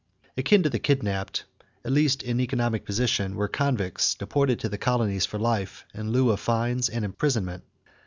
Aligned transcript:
Akin 0.35 0.63
to 0.63 0.69
the 0.71 0.79
kidnapped, 0.79 1.43
at 1.85 1.91
least 1.91 2.23
in 2.23 2.39
economic 2.39 2.85
position, 2.85 3.35
were 3.35 3.47
convicts 3.47 4.15
deported 4.15 4.59
to 4.61 4.67
the 4.67 4.79
colonies 4.79 5.27
for 5.27 5.37
life 5.37 5.85
in 5.93 6.09
lieu 6.11 6.31
of 6.31 6.39
fines 6.39 6.89
and 6.89 7.05
imprisonment. 7.05 7.63